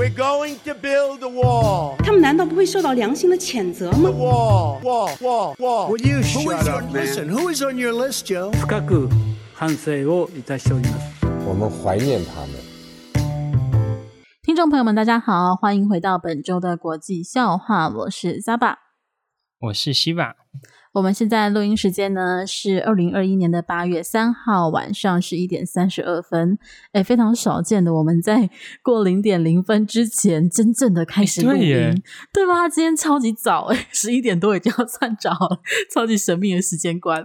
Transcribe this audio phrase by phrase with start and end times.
[0.00, 1.97] We're going to build a wall.
[1.97, 5.89] 他们难道不会受到良心的谴责吗 Wall, wall, wall, wall.
[5.89, 7.05] Would you Who shut is up, on, man?
[7.05, 8.51] listen, who is on your list, Joe?
[8.51, 9.09] 深く
[9.53, 11.25] 反省をいたしております。
[11.45, 12.49] 我们怀念他们。
[14.43, 18.75] 听众朋友们，大家好，欢迎回到本周的国际笑话，我是 Zaba，
[19.59, 20.35] 我是希瓦。
[20.93, 26.57] 我们现在录音时间呢是二零二一年的八月三号晚上十一点三十二分，
[26.91, 28.49] 哎，非常少见的，我们在
[28.83, 31.95] 过零点零分之前真正的开始录音，对，
[32.33, 32.67] 对吧？
[32.67, 35.61] 今天超级早，哎，十一点多已经要算着了，
[35.93, 37.23] 超级神秘的时间观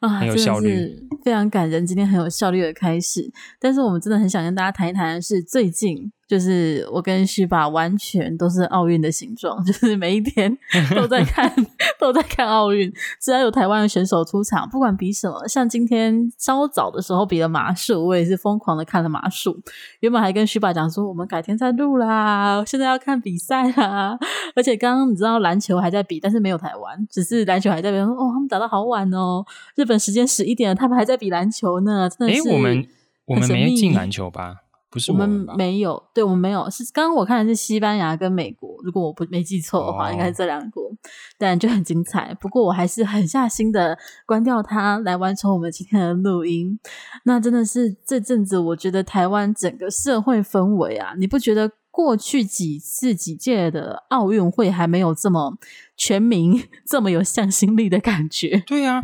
[0.00, 1.86] 啊，很有效率，真的是非常感人。
[1.86, 6.12] 今天很有效率的开始，但是我们真的很想跟大家谈一谈的是最近。
[6.30, 10.56] 就是我跟徐爸完全都是奥运的形状，就是每一天
[10.94, 11.52] 都在看，
[11.98, 12.88] 都在看奥运。
[13.20, 19.60] 只要有台湾的选手出场，不管比什么，像今天稍早的时候比了马术，我也是疯狂的看了马术。
[19.98, 24.16] 原本还跟徐爸讲说，我们改天再录啦，现在要看比赛啦。
[24.54, 27.96] 而且刚刚你知道篮球还在比，但是没有台湾，只是篮球还在比。
[27.96, 32.08] 说哦，他们打到好晚哦，日本时间十一点了，他们还在比篮球呢。
[32.08, 32.86] 真的是，诶，我们
[33.24, 34.58] 我们没进篮球吧？
[34.90, 36.68] 不是我们，没有，对我们没有。
[36.68, 40.90] 是刚刚我看的是西班牙跟美国，如果我不没记错的话，哦、应该是这两国，
[41.38, 42.36] 但就很精彩。
[42.40, 43.96] 不过我还是狠下心的
[44.26, 46.76] 关掉它，来完成我们今天的录音。
[47.24, 55.56] 那真的是这阵子，我觉得台湾整个社会氛围啊，你不觉得过去几次几届的奥运会还没有这么
[55.96, 58.64] 全民、 这么有向心力的感觉？
[58.66, 59.00] 对啊，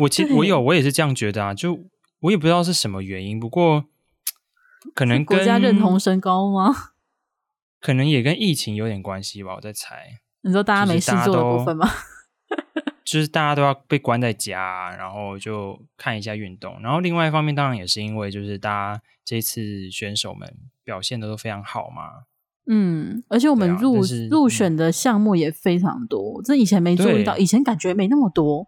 [0.00, 1.54] 我其 实我有，我也是这样觉得啊。
[1.54, 1.78] 就
[2.22, 3.84] 我也不知道是什么原因，不过。
[4.94, 6.74] 可能跟国家认同升高吗？
[7.80, 10.20] 可能也跟疫情有点关系吧，我在猜。
[10.42, 11.88] 你说大家没事做的部分吗？
[13.04, 16.78] 就是大家都要被关在家，然后就看一下运动。
[16.82, 22.24] 然后另外一方面，当然也是因为就是大家这次选手们表现的都非常好嘛。
[22.66, 28.66] 嗯，而且我们入、啊、入选的项目也非常多，这以前没注意到，以前感觉没那么多。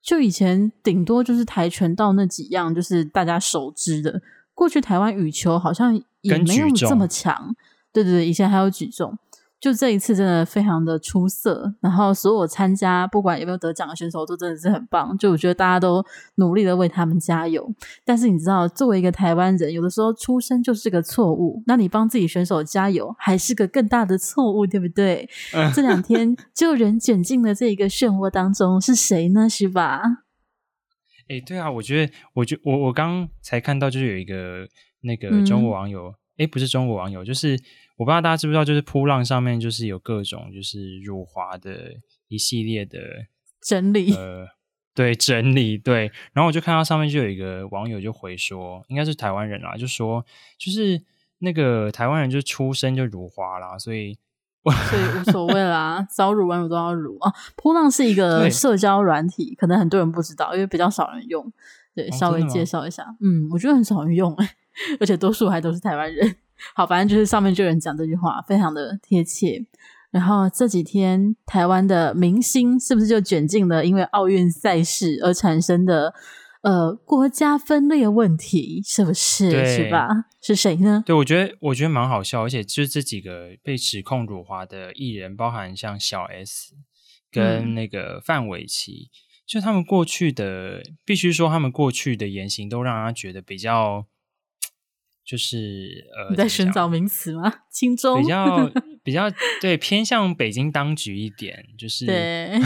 [0.00, 4.22] 就以前顶多就是跆拳道那几样，就是大家熟知的。
[4.56, 7.54] 过去台湾羽球好像也没有这么强，
[7.92, 9.16] 对对对，以前还有举重，
[9.60, 11.74] 就这一次真的非常的出色。
[11.82, 16.02] 然后所有参加不管有没有得奖的选手都真的是很棒，就我觉得大家都
[16.36, 17.70] 努力的为他们加油。
[18.02, 25.28] 但是你知道，作为一个台湾人，有的时候出生就是个错误，那你帮自己选手加油还是个更大的错误，对不对？
[25.52, 29.46] 嗯、这两天就人卷进了这一个漩涡当中，是谁呢？
[29.48, 30.24] 是吧？
[31.28, 34.68] 哎，对啊，我觉得，我觉我我刚才看到，就是有一个
[35.00, 37.58] 那个中国网友，哎、嗯，不是中国网友，就是
[37.96, 41.92] 我不知道大家知不知道，就是扑浪上面就是有各种就是辱华的
[42.28, 43.00] 一系列的
[43.60, 44.46] 整理，呃，
[44.94, 50.24] 对，整理，对，然后我就看到上面就有一个网友就回说，应该是台湾人啦，就说
[50.58, 51.02] 就是
[51.38, 54.18] 那个台湾人就出生就辱华啦，所以。
[54.70, 57.32] 所以无所谓啦，早辱晚辱都要辱啊！
[57.56, 61.52] 波浪是一个社交软体，可能很多人不知道，因为比较少人用。
[61.94, 63.04] 对，稍微介绍一下。
[63.20, 64.36] 嗯，我觉得很少人用，
[65.00, 66.36] 而且多数还都是台湾人。
[66.74, 69.64] 好，反正就是上面就有人讲这句话，非常的贴切。
[70.10, 76.14] 然后这几天台湾的明星是不是就卷进了因为奥运赛事而产生的？
[76.62, 79.50] 呃，国家分裂问题是不是？
[79.64, 80.08] 是吧？
[80.46, 81.02] 是谁呢？
[81.04, 86.74] 对，我觉得我觉得蛮好笑，而且就是这几个被指控辱华的艺人，包含像小 S
[87.32, 89.14] 跟那个范玮琪，嗯、
[89.44, 94.06] 就他们过去的，必须说他们过去的言行都让他觉得比较，
[95.24, 97.52] 就是呃，你在寻找名词吗？
[97.68, 98.70] 轻中 比较
[99.02, 99.24] 比较
[99.60, 102.60] 对偏向北京当局一点，就是对，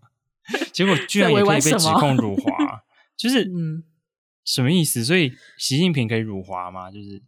[0.70, 2.82] 结果居然也可以被指控辱华。
[3.16, 3.82] 就是嗯，
[4.46, 5.04] 什么意思？
[5.04, 6.90] 所以习近平可以辱华吗？
[6.90, 7.22] 就是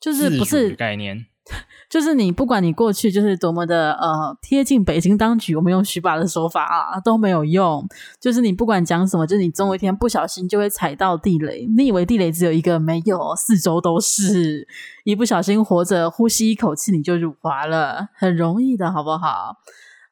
[0.00, 1.26] 就是不是概念？
[1.88, 7.88] 就是你不管你过去就是多么的呃贴近北京当局，我们用徐爸的说法啊都没有用。
[8.20, 11.66] 就是你不管讲什么，就是你总有一天不小心就会踩到地雷。
[11.74, 12.78] 你以为地雷只有一个？
[12.78, 14.68] 没有，四周都是。
[15.04, 19.56] 一不小心活着呼吸一口气，你就辱华了，很容易的，好不好？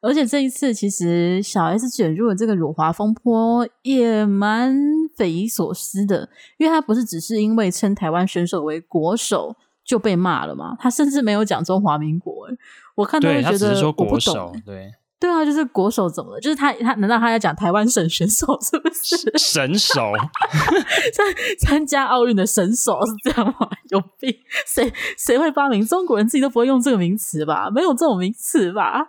[0.00, 4.74] 而且这一次，其实小 S 卷入了这个辱华风波，也蛮
[5.16, 6.28] 匪夷所思的。
[6.58, 10.76] 因为他不是只是因为称台湾选手为国手就被骂了嘛？
[10.78, 12.48] 他甚至没有讲中华民国。
[12.94, 14.60] 我看到会觉得我不懂。
[14.64, 16.40] 对对啊，就是国手怎么了？
[16.40, 20.12] 就是他他难道他要讲台湾省选手是不是 神手？
[21.14, 21.26] 参
[21.58, 23.68] 参加奥运的神手是这样吗？
[23.88, 24.34] 有病！
[24.66, 25.84] 谁谁会发明？
[25.86, 27.70] 中国人自己都不会用这个名词吧？
[27.74, 29.08] 没有这种名词吧？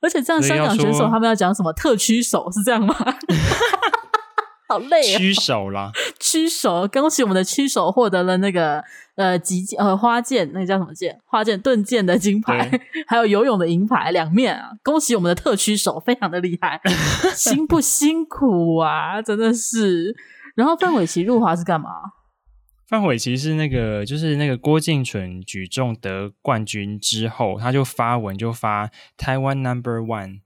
[0.00, 2.94] 而且这样，香港选手他们要讲什么特区手是这样吗？
[4.70, 5.18] 好累啊！
[5.18, 5.90] 曲手啦，
[6.20, 8.80] 曲手，恭喜我们的曲手获得了那个
[9.16, 11.18] 呃击呃花剑，那个叫什么剑？
[11.26, 12.70] 花剑盾剑的金牌，
[13.08, 14.70] 还有游泳的银牌，两面啊！
[14.84, 16.80] 恭喜我们的特曲手，非常的厉害，
[17.34, 19.20] 辛不辛苦啊？
[19.20, 20.14] 真的是。
[20.54, 21.90] 然后范玮琪入华是干嘛？
[22.88, 30.40] 范玮琪是那个，就是那个郭靖淳举重得冠军之后，他就发文就发台湾 Number One。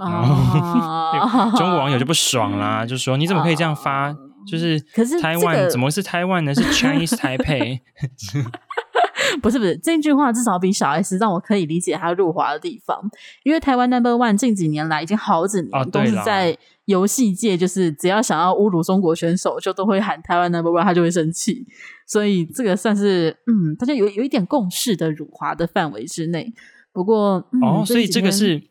[0.00, 4.14] 然后 中国网友就不爽啦，就说你怎么可以这样发？
[4.46, 6.54] 就是可是台湾怎么是台湾呢？
[6.54, 7.80] 是 Chinese Taipei？
[9.42, 12.98] 不是不是，这句话至少比小 S 让我可以理解他入华的地方，
[13.44, 16.56] 因为台湾 Number One 近几年来已经好几年都是在
[16.86, 21.66] 游戏界，就是只要想要侮辱中国选手，就都会喊台湾 Number One，他就会生气。
[22.06, 26.52] 所以这个算是嗯，大家有有一点共识的辱华的范围之内。
[26.92, 28.69] 不过、嗯、哦，所以这个是。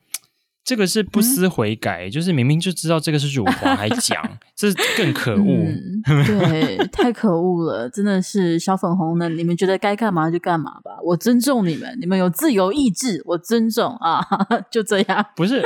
[0.64, 4.22] 这个是不思悔改，嗯、就是明明就知道这个是辱华还 讲，
[4.56, 6.02] 这更可恶、嗯。
[6.26, 9.28] 对，太可恶了，真的是小粉红呢。
[9.30, 14.24] 你们觉得该干嘛就干嘛吧，我尊重你们，你们有自由意志，我尊重啊，
[14.70, 15.26] 就这样。
[15.36, 15.64] 不是，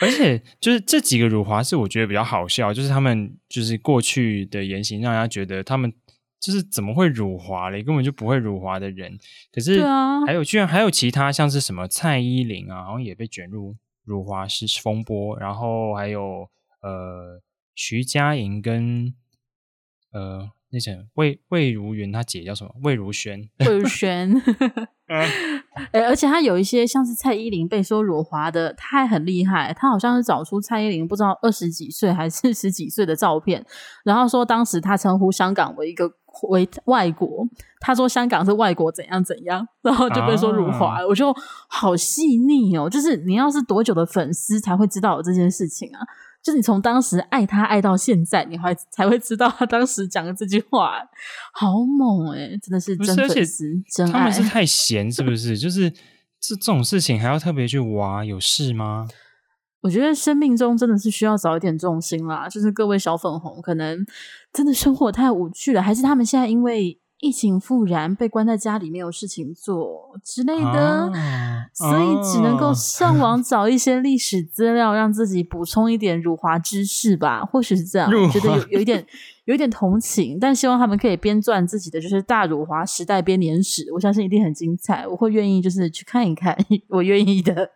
[0.00, 5.92] 而且就是这几个辱华是我觉得比较好笑，就是他们就是过去的言行，让人家觉得他们
[6.40, 7.82] 就是怎么会辱华嘞？
[7.82, 9.18] 根本就不会辱华的人。
[9.52, 9.82] 可是
[10.26, 13.76] 还有，啊、居然还有其他像是什么蔡依林啊，好像也被卷入。
[14.04, 16.48] 辱华是风波，然后还有
[16.80, 17.40] 呃
[17.74, 19.14] 徐佳莹跟
[20.12, 22.74] 呃那谁魏魏如云，她姐叫什么？
[22.82, 23.48] 魏如萱。
[23.60, 24.34] 魏如萱。
[25.12, 25.28] 哎、
[25.92, 29.74] 欸，而且他有一些像是蔡依林被说辱华的，他还很厉害。
[29.74, 33.62] 他好像是找出蔡依林不知道二十几岁还是十几岁的照片，
[34.04, 36.10] 然后说当时他称呼香港为一个
[36.48, 37.46] 为外国，
[37.80, 40.98] 他说香港是外国怎样怎样，然后就被说辱华。
[40.98, 41.34] 啊、我就
[41.68, 46.00] 好细腻哦，就是你要是多久的粉丝才会知道有这件事情啊？
[46.42, 50.94] 就是你从当时爱他爱到现在，你还才会知道他当时讲的这句话，
[51.52, 53.64] 好猛诶、欸、真的是真粉丝，
[53.94, 54.12] 真爱。
[54.12, 55.56] 他们是太闲是不是？
[55.58, 55.88] 就是
[56.40, 59.06] 这这种事情还要特别去挖，有事吗？
[59.82, 62.48] 我觉得生命中真的是需要找一点重心啦。
[62.48, 64.06] 就是各位小粉红，可能
[64.52, 66.98] 真的生活太无趣了，还是他们现在因为。
[67.24, 77.44] 疫情复燃，被关在家里没有事情做之类的，啊、所以只能够上网找一些历史资料，让自己补充一点辱华知识吧。
[77.44, 79.06] 或许是这样，我觉得有有一点
[79.44, 85.06] 有一点同情，但希望他们可以编撰自己的就是大辱华时代编年史，我相信一定很精彩。
[85.06, 86.58] 我会愿意就是去看一看，
[86.90, 87.70] 我愿意的。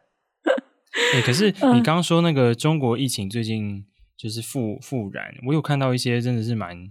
[1.12, 6.88] 对、欸，可是你刚刚说那个中国疫情最近就是复复燃，我有看到一些真的是蛮。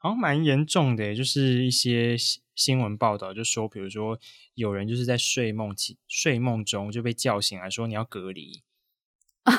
[0.00, 2.16] 好像蛮严重的，就是一些
[2.54, 4.16] 新闻报道就说，比如说
[4.54, 8.62] 有人就是在睡梦起睡梦中就被叫醒来说你要隔离
[9.42, 9.52] 啊，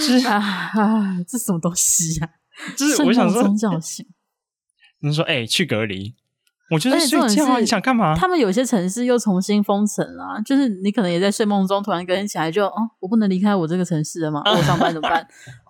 [0.00, 2.74] 是啊，啊，这什么东西呀、啊？
[2.76, 4.04] 就是我想说叫醒，
[4.98, 6.16] 你说哎、欸、去隔离，
[6.70, 8.14] 我觉得睡觉啊，你想干嘛？
[8.16, 14.42] 他们有些城市又重新封城了，就是你可能也在睡梦中突然跟起来就哦，我不能离开我这个城市了吗？
[14.50, 15.26] 我上班怎么办？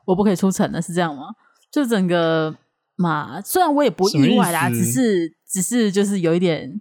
[0.06, 1.24] 我不可以出城了，是这样吗？
[1.70, 2.54] 就整个。
[2.98, 6.80] 嘛，虽然我也不意外啦，只是只是就是有一点，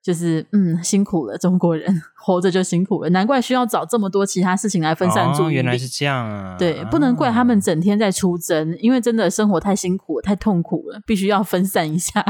[0.00, 1.92] 就是嗯，辛苦了，中国人
[2.24, 5.48] 活着就辛苦了，难怪需要找这么多其他事情来分散注意力。
[5.48, 6.54] 哦，原来是这样啊！
[6.56, 12.24] 对，不能怪他们整天在出征，啊，因为真的生活太辛苦了，太痛苦了，必须要分散一下。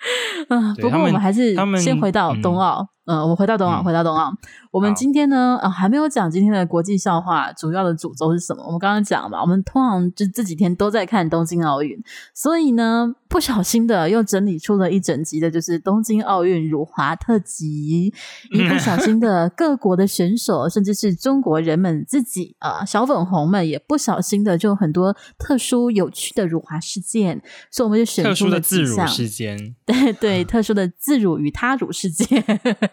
[0.48, 2.86] 嗯，不过我们还是先回到冬奥。
[3.06, 4.32] 嗯，我们回到冬奥，回到冬奥。
[4.70, 8.62] 我们今天呢，啊，还没有讲今天的国际笑话，主要的主轴是什么？
[8.64, 12.00] 我们刚刚讲嘛，我们通常就这几天都在看东京奥运，
[12.34, 18.14] 所以呢，不小心的又整理出了一整集的，就是东京奥运辱华特辑。
[18.52, 29.74] 一不小心的， 各国的选手，甚至是中国人们自己啊，小粉红们也不小心的，就很多特殊有趣的辱华事件，所以我们就选出了自辱事件。
[29.84, 32.44] 对对，特殊的自辱与他辱事件。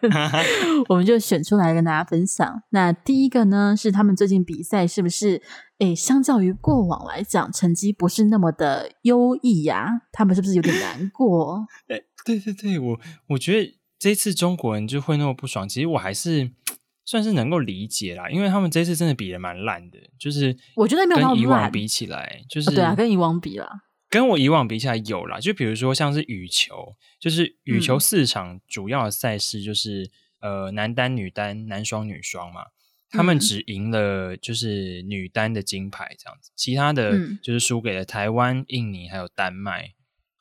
[0.90, 2.62] 我们就选出来跟大家分享。
[2.70, 5.42] 那第一个呢，是他们最近比赛是不是？
[5.80, 10.02] 诶，相较于过往来讲，成绩不是那么的优异呀？
[10.12, 11.68] 他们是不是有点难过？
[11.90, 16.50] 诶，对对对，我我觉得这次中国人就会那么不爽，其实我还是
[17.06, 23.70] 算是能够理解啦，因为他们这次真的比的蛮烂的，就是我觉得没有跟以往比起来，就是、哦、对啊，跟以往比啦。
[24.10, 30.10] 跟我以往比起来有啦，就比如说像是羽球，就是羽球四场主要的赛事就是、
[30.40, 32.62] 嗯、呃男单、女单、男双、女双嘛，
[33.10, 39.94] 他们只赢了就是女单的金牌这样子，其他的就是输给了台湾、印尼还有丹麦，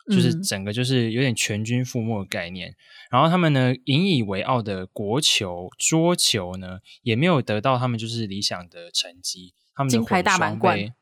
[0.09, 2.77] 就是整个就是有点全军覆没的概念。
[3.11, 10.95] 然后他们呢引以为傲的国球桌球呢也没有得到他们就是理想的成绩，他们的金牌大满贯。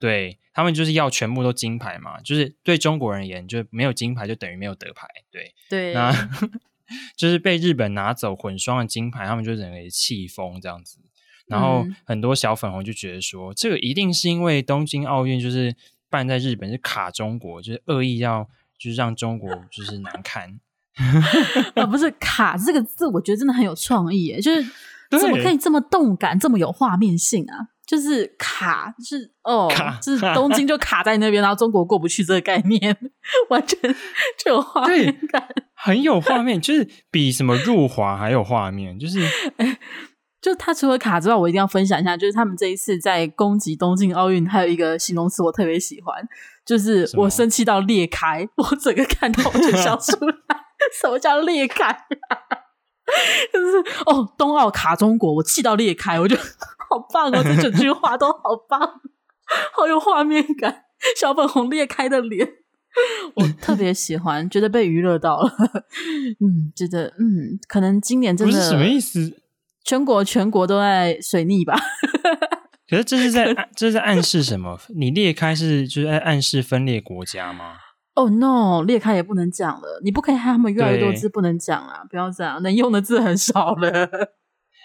[0.00, 5.06] 对他们就是要全部都金牌嘛，就是对中国人而言，就没有金牌就等于没有得牌。
[5.30, 6.10] 对对，那
[7.16, 10.98] 就是被日本拿走混双的金牌，他们就整个气疯这样子。
[11.46, 15.74] 然后很多小粉红就觉得说，嗯、这个一定是因为东京奥运就是
[16.08, 20.60] 办在日本，是卡中国，就是恶意要就是让中国就是难堪。
[21.74, 24.62] 啊，不是卡这个字，我觉得真的很有创意耶，就是
[25.10, 27.68] 怎么可以这么动感，这么有画面性啊？
[27.90, 29.68] 就是卡，就是哦，
[30.00, 32.96] 就是东京就卡在那边，然后中国过不去这个概念，
[33.50, 33.80] 完全
[34.38, 39.18] 就有画面感，很有画面，就是比什么入华还有画面，就是。
[40.40, 46.16] 就他除了卡之外，我一定要分享一下，就是他们这一次在攻击东京奥运，还有一个形容词我特别喜欢，
[46.64, 50.34] 就是我生气到裂开，我整个看到我就笑出来。
[50.98, 51.94] 什么叫裂开？
[53.52, 56.34] 就是哦，冬奥卡中国，我气到裂开，我就
[56.90, 58.80] 好棒哦，这整句话都好棒，
[59.72, 60.84] 好有画面感。
[61.16, 62.46] 小粉红裂开的脸，
[63.36, 65.50] 我特别喜欢，觉得被娱乐到了。
[66.40, 69.40] 嗯，觉得嗯，可能今年真的是什么意思。
[69.82, 71.74] 全国全国都在水逆吧？
[72.88, 74.78] 可是这是在 这是在暗示什么？
[74.94, 77.76] 你裂开是就是在暗示分裂国家吗？
[78.14, 82.02] 哦、oh、no，裂开也不能讲了，你不可以害他们越来越多字不能讲啊！
[82.10, 84.10] 不要这样，能用的字很少了。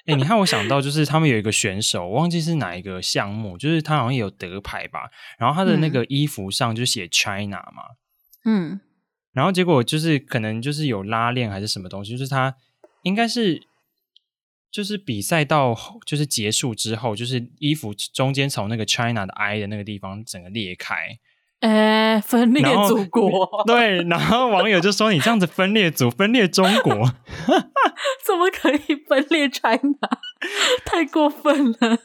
[0.06, 5.10] 哎、欸，你看我想到就是他们有一个选手，我忘记是哪一个项目，就是他好像也有得牌吧？
[5.38, 7.84] 然后他的那个衣服上就写 China 嘛，
[8.46, 8.80] 嗯，
[9.34, 12.56] 然后结果就是可能就是有拉链还是什么东西，就是他
[13.04, 13.62] 应该是。
[14.72, 15.74] 就是比赛到
[16.06, 21.18] 就是结束之后，就是衣服中间从那个 China 的 I 的那个地方整个裂开，
[21.62, 23.50] 哎、欸，分裂祖国。
[23.68, 26.94] 对，然后网友就说：“你这样子分裂祖，分裂中国，
[28.26, 29.98] 怎么可以分裂 China？
[30.86, 31.98] 太过分了！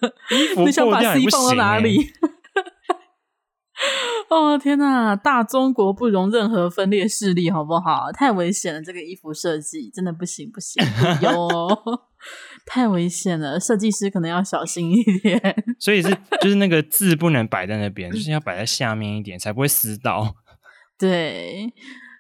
[0.65, 2.11] 你想把 C 放到哪里？”
[4.29, 8.13] 哦天哪，大中国不容任何分裂势力，好不好？
[8.13, 10.85] 太危险了，这个衣服设计真的不行不行，
[11.23, 11.67] 哟。
[12.67, 15.41] 太危险了，设计师可能要小心一点。
[15.79, 20.35] 所以是就是那个字不能摆在那边，就是要摆在下面一点，才不会撕到。
[20.99, 21.73] 对，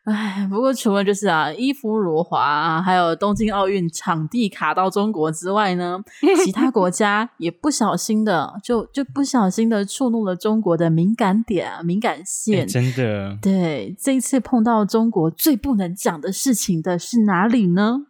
[0.04, 6.02] 哎，不过除了就是啊，衣服辱华啊，还有东京奥运场地卡到中国之外呢，
[6.44, 12.66] 其他国家也不小心的就就不小心的触怒了中国的敏感点啊，敏感线。
[12.66, 18.06] 真的，对，这一次碰到中国最不能讲的事情的是哪里呢？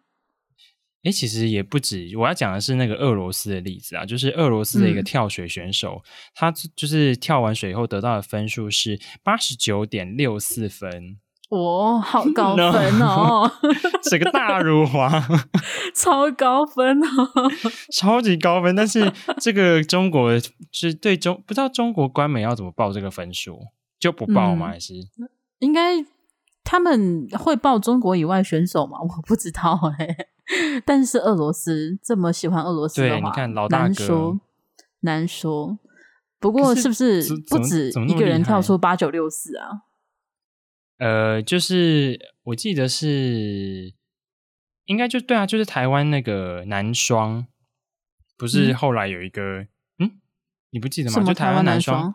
[1.03, 6.05] 哎，其实也不止，我要讲的是那个俄罗斯的例子啊，就是俄罗斯的一个跳水选手，嗯、
[6.35, 11.17] 他就是跳完水以后得到的分数是八十九点六四分，
[11.49, 13.51] 哇、哦，好 高分哦！
[14.11, 15.11] 这个大辱华，
[15.97, 17.51] 超高分哦，
[17.93, 18.77] 超级高分。
[18.77, 20.33] 但是这个中国
[20.71, 23.59] 是对中不知道中国官媒要怎么报这个分数，
[23.99, 24.69] 就不报吗？
[24.69, 24.95] 嗯、还是
[25.61, 26.05] 应该
[26.63, 28.99] 他们会报中国以外选手吗？
[29.01, 30.27] 我不知道哎。
[30.85, 34.41] 但是俄罗斯这么喜欢俄罗斯的话，对，你看老大哥，难说
[35.01, 35.79] 难说。
[36.39, 39.83] 不过是不是不止一个人跳出八九六四啊？
[40.99, 43.95] 呃，就是我记得是
[44.87, 47.47] 应该就对啊，就是台湾那个男双，
[48.37, 50.21] 不是后来有一个嗯，嗯，
[50.71, 51.23] 你不记得吗？
[51.23, 52.15] 就台湾男双，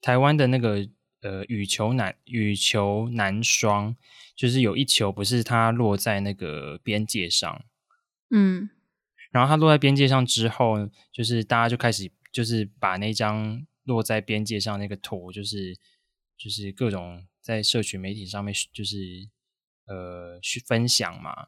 [0.00, 0.86] 台湾的那个
[1.22, 3.96] 呃羽球男羽球男双。
[4.36, 7.64] 就是有一球不是它落在那个边界上，
[8.30, 8.68] 嗯，
[9.30, 15.76] 然后它落在边界上之后，就是大家就开始就是把那张落在边界上那个图，就是
[16.36, 18.96] 就是各种在社群媒体上面就是
[19.86, 21.46] 呃去分享嘛，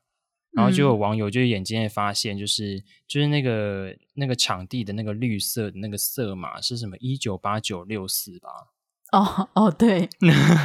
[0.53, 8.49] 然后就有网友就眼尖的发现，就是、嗯、就是那个那个场地的那个绿色的那个色码是什么一九八九六四吧。
[9.13, 10.09] 哦哦，对，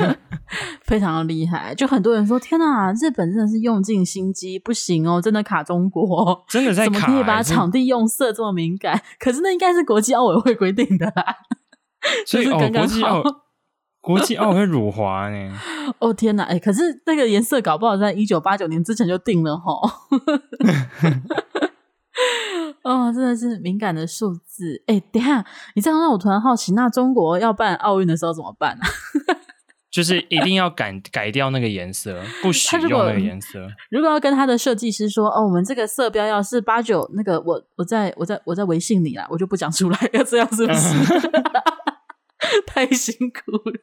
[0.83, 1.75] 非常的厉害。
[1.75, 9.00] 就很多人说：“天哪，日本真的是用尽心机，不行哦，真的卡中国，真的在卡，怎么可以把场地用色这么敏感？
[9.19, 11.24] 可是那应该是国际奥委会规定的啦。
[12.25, 13.41] 所以就是刚刚好哦，
[14.01, 15.53] 国际奥 国际奥委会辱华呢？
[16.00, 19.71] 哦天哪，哎，可是那个颜色搞不好在一九八九年之前就定了哈。
[22.84, 24.82] 哦，真的是敏感的数字。
[24.88, 28.88] 哎，等下，你这样让我突然好奇，那中国要办奥运的时候怎么办啊？
[29.92, 33.68] 就是一定要改改掉那个颜色，不许用那个颜色。
[33.92, 40.96] 如果要跟他的设计师说，哦，我们这个色标要是八九，那个我我在我在我在微信里啦，我就不讲出来，要这样是不是？
[42.66, 43.82] 太辛苦了。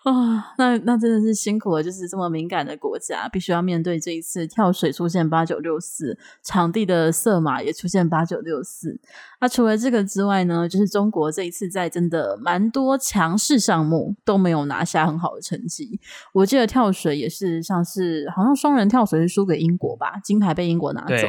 [0.04, 8.98] 啊，那那真的是辛苦了，就是这么敏感的国家，必须要面对这一次跳水出现八九六四，场地的色码也出现八九六四。
[9.40, 16.00] 那除了这个之外呢，就是中国这一次在真的蛮多强势项目都没有拿下很好的成绩。
[16.32, 21.26] 我记得跳水也是像是好像双人跳水是输给英国吧，金牌被英国拿走。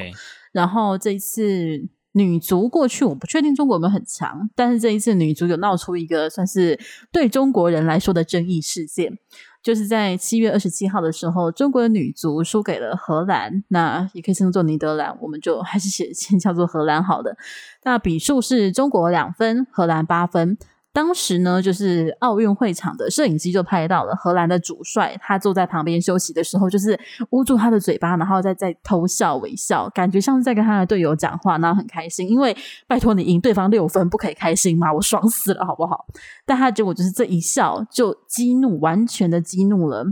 [0.52, 1.90] 然后这一次。
[2.14, 6.80] 女足过去我不确定中国有没有很强，但是这一次女足有闹出一个算是
[7.12, 9.18] 对中国人来说的争议事件，
[9.62, 17.38] 就是在七月二十七号的时候，中国的女足输给了荷兰，那也可以称作尼德兰，我们就还是写先叫做荷兰好的。
[17.84, 20.58] 那比数是中国两分，荷兰八分。
[21.00, 32.28] 当时呢，就是奥运会场的摄影机就拍到了荷兰的主帅，他坐在旁边休息的时候，就是捂住他的嘴巴，然后再在偷笑微笑，感觉像是在跟他的队友讲话，然后很开心。
[32.28, 32.54] 因为
[32.86, 34.92] 拜托你赢对方六分，不可以开心吗？
[34.92, 36.06] 我爽死了，好不好？
[36.46, 40.06] 但他结果就是这一笑就激怒，完全的激怒了。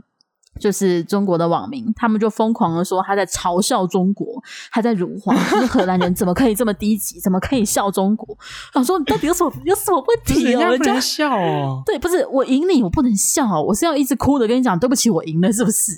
[0.59, 8.37] 就是中国的网民，他们就疯狂的说他在嘲笑中国，他在辱华，就是荷兰人怎么可以这么低级，怎么可以笑中国？
[8.73, 10.59] 我说你到底有什么有什么问题啊？
[10.59, 15.91] 人家不能笑哦，对，不是我赢你，我不能笑，我是要一直哭的跟你讲对不起，我赢了，是不是？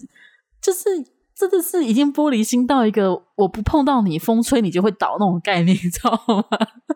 [0.61, 0.83] 就是
[1.33, 6.43] 真的是已经玻璃心到一个我不碰到你，风吹你就会倒那种概念， 你知道吗？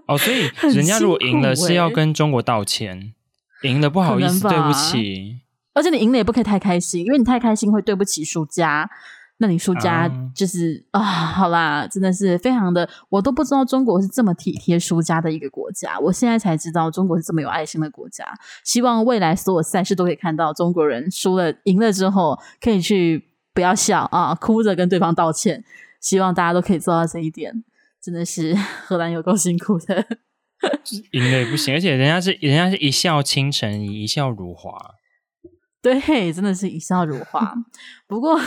[0.07, 3.13] 哦，所以人家如果赢了是要跟中国道歉，
[3.61, 5.42] 赢了不好意思，对不起。
[5.73, 8.89] 而且你赢了也不可以太开心，因为你太开心会对不起输家。
[9.37, 15.99] 那你输家就是啊，啊，好啦，真的是非常的，我都不知道中国是这么体贴输家的一个国家。
[15.99, 18.23] 我现在才知道中国是这么有爱心的国家。
[18.63, 25.65] 希望未来所有赛事都可以看到中国人输了、赢了之后，可以去不要笑啊，哭着跟对方道歉。
[25.99, 27.63] 希望大家都可以做到这一点。
[28.01, 30.05] 真的是荷兰有够辛苦的，
[31.11, 34.95] 赢了也不行，而且人家是人家是一笑倾城，一笑辱华。
[35.83, 37.53] 对，真的是一笑如花。
[38.07, 38.39] 不过，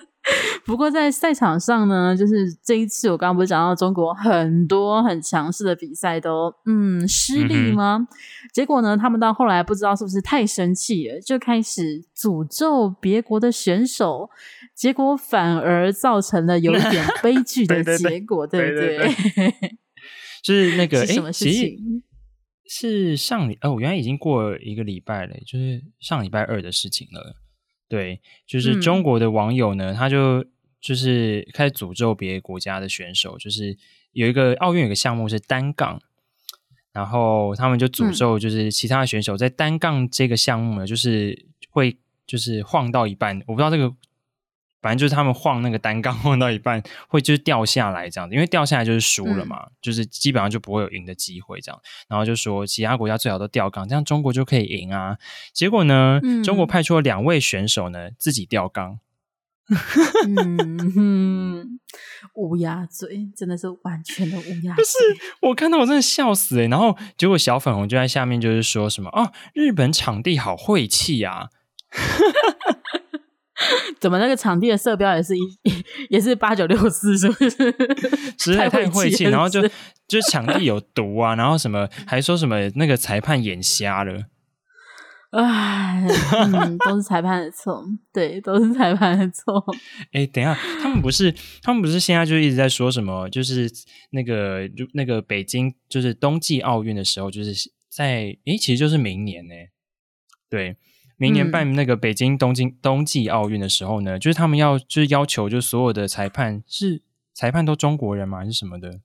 [0.64, 7.96] 不过在赛场上呢，就是这一次我刚刚不是讲到中国很多很强势的比赛都嗯失利吗？
[8.00, 8.08] 嗯、
[8.52, 14.28] 结果呢，他们到后来不知道是不是太生气了，就开始诅咒别国的选手，
[14.74, 19.08] 结果反而造成了有一点悲剧的 结果，对不对？
[20.44, 22.02] 就是那个是什么事情？
[22.66, 27.36] 是上礼哦，原来已经过了一个礼拜了，就是上礼拜二的事情了。
[27.88, 30.44] 对，就是中国的网友呢，嗯、他就
[30.80, 33.76] 就是开始诅咒别的国家的选手，就是
[34.12, 36.00] 有一个奥运有个项目是单杠，
[36.92, 41.96] 然后他们就诅咒就是其他的选手在单杠这个项目呢，就是会
[42.26, 43.94] 就是晃到一半，我不知道这个。
[44.84, 51.80] 反正就是他们晃那个单杠晃到一半会就是掉下来这样子，因为掉下来就是输了嘛，嗯、就是基本上就不会有赢的机会这样。
[52.06, 55.16] 然后就说其他国家最好都掉杠，这样中国就可以赢啊。
[55.54, 58.98] 结果呢，嗯、中国派出了两位选手呢自己掉杠，
[62.34, 64.76] 乌鸦嘴真的是完全的乌鸦嘴。
[64.76, 64.98] 不是，
[65.40, 66.68] 我看到我真的笑死哎、欸。
[66.68, 71.48] 然后结果小粉红就在下面就是说什么哦，日本场地好晦气呀。
[74.00, 75.40] 怎么那个场地的色标也是一
[76.10, 77.50] 也是八九六四，是不是？
[78.38, 79.62] 实在太晦气，然后就
[80.08, 84.24] 就场地有毒啊，然后什么还说什么那个裁判眼瞎了，
[85.30, 86.04] 唉、
[86.52, 89.64] 嗯，都是裁判的错，对，都是裁判的错。
[90.12, 93.28] 哎、欸，等一下，他们不是他们不是现在就一直在说什么？
[93.30, 93.70] 就是
[94.10, 97.54] 那个就那个北京就是冬季奥运的时候，就是
[97.88, 99.70] 在哎、欸，其实就是明年呢、欸，
[100.50, 100.76] 对。
[101.16, 108.38] 明年办那个北京东京冬季奥运的时候呢，嗯、就是他们要就是要求，就所有的裁判是裁判都中国人吗？
[108.38, 109.00] 还是什么的？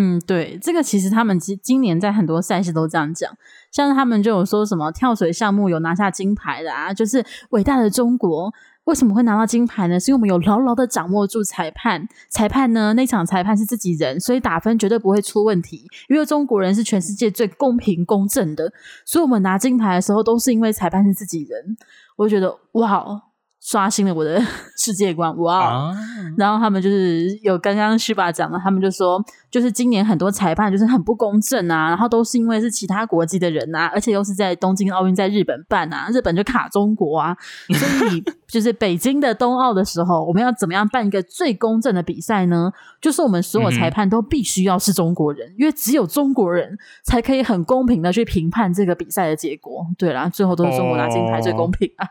[0.00, 3.28] 嗯，对，这个其实他们今今年在很多赛事都这样讲，
[3.72, 8.52] 像他们就有说什么跳水项目有拿下金牌的啊，就是伟大的中国。
[8.84, 9.98] 为什么会拿到金牌呢？
[9.98, 15.84] 是因为我们有牢牢的掌握住裁判，裁判呢，那场裁判是自己人，所以打分绝对不会出问题。
[16.08, 18.72] 因为中国人是全世界最公平公正的，
[19.04, 21.76] 所以我们拿金牌的时候都是因为裁判是自己人。
[22.16, 23.24] 我觉得哇。
[23.68, 24.40] 刷新了我的
[24.78, 25.90] 世界观，哇、wow!
[25.90, 25.96] 啊！
[26.38, 37.36] 然后他们就是有刚刚旭爸讲的，他们就说，就是今年很多裁判就是很不公正啊，然后都是因为是其他国籍的人啊，而且又是在东京奥运在日本办啊，日本就卡中国啊，
[37.68, 42.72] 所以就是北京的冬奥的时候，我们要怎么样办一个最公正的比赛呢？
[43.02, 49.86] 就是我们所有裁判都必须要是中国人，嗯、因为只有中国人才可以很公平的去评判这个比赛的结果。
[49.98, 52.06] 对啦，最后都是中国拿金牌最公平啊。
[52.06, 52.08] 哦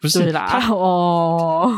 [0.00, 1.70] 不是啦，他 哦，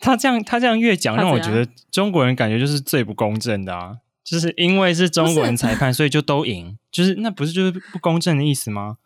[0.00, 3.96] 他这样他这样越讲，让我觉得中国人感觉就是最不公正的啊！
[4.24, 8.96] 就是因为是中国人裁判， 所以就都赢，就是那不是就是不公正的意思吗？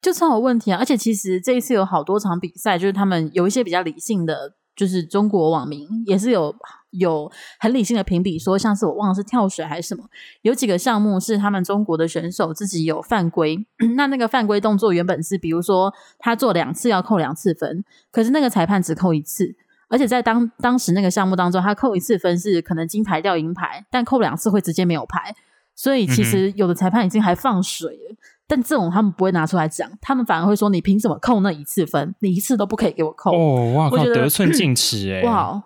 [0.00, 0.78] 就超有问题啊！
[0.78, 6.54] 而且其实这一次有好多场比赛，就是他们有一些比较理性的，就是中国网民也是有
[6.92, 10.04] 有很理性的评比，说像是我忘了是跳水还是什么，
[10.42, 19.54] 有几个项目是他们中国的选手自己有犯规， 那那个犯规动作原本是比如说他做两次要扣两次分，可是那个裁判只扣一次，
[19.88, 25.34] 而且在当当时那个项目当中，他扣一次分是可能金牌掉银牌，但扣两次会直接没有牌，
[25.74, 28.16] 所以其实有的裁判已经还放水了。
[28.48, 32.14] 但这种他们不会拿出来讲，他们反而会说：“你凭什么扣那一次分？
[32.18, 35.22] 你一次都不可以给我扣。”哦，哇，我觉得得寸进尺哎！
[35.26, 35.62] 哇，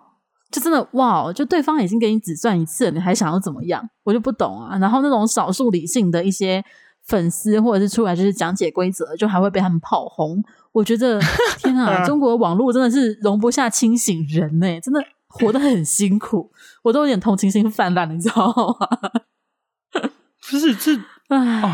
[0.51, 3.87] 就真的哇，就对方已经给你只赚一次，你还想要怎么样？
[4.03, 4.77] 我就不懂啊。
[4.79, 6.63] 然后那种少数理性的一些
[7.05, 10.41] 粉丝或者是出来就是讲解规则，就还会被他们炮轰。
[10.71, 11.19] 我觉得
[11.57, 16.51] 天啊， 中国网络真的是容不下清醒人呢，真的活得很辛苦，
[16.83, 18.47] 我都有点同情心泛滥，你知道
[18.79, 20.01] 吗？
[20.49, 20.95] 不是这
[21.35, 21.61] 啊。
[21.63, 21.71] 哦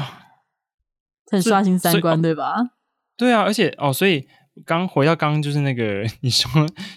[1.31, 2.53] 很刷新三观，对吧？
[3.17, 4.27] 对啊，而且哦，所以
[4.65, 6.49] 刚回到刚刚就是那个 你说，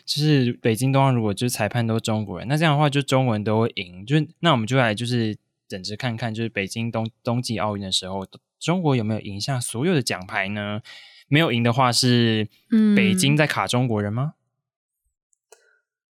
[0.05, 4.05] 就是北京冬奥如果就是裁判都是中国人，那这样的话就中国人都会赢。
[4.05, 5.37] 就那我们就来就是
[5.69, 8.27] 等着看看，就是北京冬冬季奥运的时候，
[8.61, 10.81] 中国有没有赢下所有的奖牌呢？
[11.29, 12.49] 没有赢的话，是
[12.95, 14.35] 北京在卡中国人吗？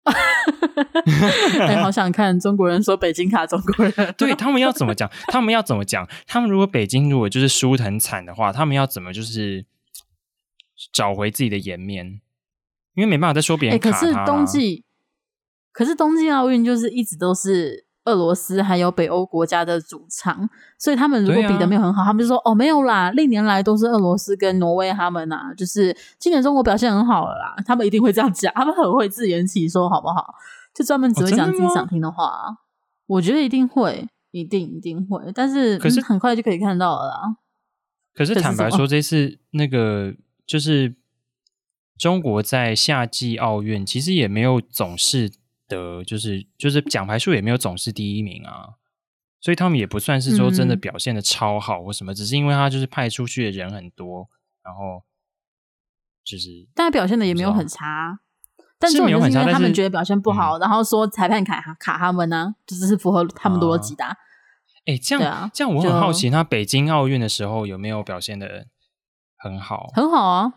[0.03, 0.13] 嗯
[1.67, 5.09] 哎，好想看中国人说北京卡中国人，对他们要怎么讲？
[5.27, 6.07] 他们要怎么讲？
[6.25, 9.65] 他们如果北京如果就是输得很惨的话，他们要怎么就是
[10.91, 12.21] 找回自己的颜面？
[12.93, 13.79] 因为没办法再说别人。
[13.79, 14.83] 可是冬季，
[15.71, 17.85] 可是冬季奥运就是一直都是。
[18.07, 30.33] 俄罗斯还有北欧国家的主场，所以他们如果比的没有很好，啊、他们就说哦没有啦，历年来都是俄罗斯跟挪威他们啊，就是今年中国表现很好了啦，他们一定会这样讲，他们很会自圆其说，好不好？
[30.73, 32.57] 就专门只会讲自己想听的话，哦、
[33.07, 37.35] 我觉得一定会，一定一定会，但是可是、嗯、很快就可以看到了啦。
[38.13, 40.13] 可是坦白说，这次那个
[40.47, 40.95] 就是
[41.99, 45.31] 中国在夏季奥运其实也没有总是。
[45.69, 48.79] 得就是就是奖牌数也没有总是第一名啊，
[49.41, 54.29] 所以他们也不算是说真的表现的超好或什么，嗯、只是因为他就是派出去的人很多，
[54.63, 55.03] 然后
[56.23, 58.21] 就是大家表现的也没有很差，
[58.79, 64.05] 但是没有很差，他们觉得表现不好，然后说裁判卡卡他们呢，就只是 符合他们逻辑的。
[64.85, 68.67] 哎、欸，这样、啊、这样我很好奇，他北京奥运的时候有没有表现的
[69.37, 69.87] 很好？
[69.93, 70.53] 很好啊，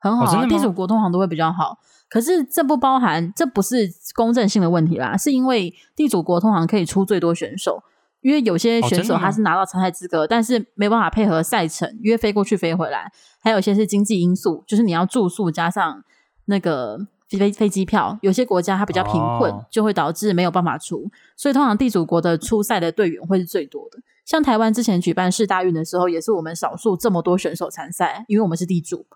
[0.00, 1.78] 很好啊，地主国通常都会比较好。
[2.08, 7.82] 可是这不包含，这不是公正性的问题啦，是因为地主国通常可以出最多选手，
[8.20, 13.10] 因为有些选手他是拿到参赛资格，哦、但是没办法配合赛程，因为飞过去飞回来，
[13.40, 16.04] 还有一些是经济因素，就是你要住宿加上
[16.44, 23.98] 那个飞飞机票，有些国家它比较贫困，哦、就会导致没有办法出，所以通常地主国的出赛的队员会是最多的。
[24.24, 29.06] 像台湾之前举办世大运的时候，也是我们少数这么多选手参赛，因为我们是地主，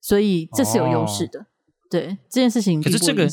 [0.00, 1.40] 所以这是有优势的。
[1.40, 1.46] 哦
[1.92, 3.28] 对这件事情，可是这个，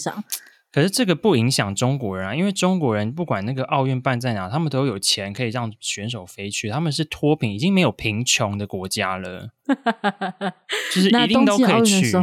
[0.69, 9.51] 可是这个不影响中国人啊，因为中国人不管那个奥运办在哪，他们都有钱可以让选手飞去，他们是脱贫，已经没有贫穷的国家了，
[10.93, 12.11] 就是一定都可以去。